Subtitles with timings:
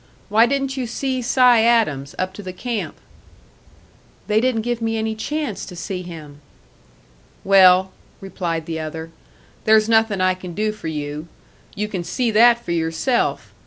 [0.29, 2.95] Why didn't you see Si Adams, up to the camp?"
[4.25, 6.41] "They didn't give me any chance to see him."
[7.43, 9.11] "Well," replied the other,
[9.65, 11.27] "there's nothing I can do for you.
[11.75, 13.53] You can see that for yourself.